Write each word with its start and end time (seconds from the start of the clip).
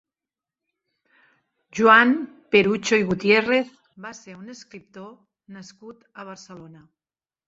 Joan 1.79 2.13
Perucho 2.55 2.97
i 3.01 3.05
Gutiérrez 3.09 3.69
va 4.05 4.13
ser 4.21 4.33
un 4.39 4.47
escriptor 4.55 5.13
nascut 5.59 6.03
a 6.25 6.27
Barcelona. 6.31 6.83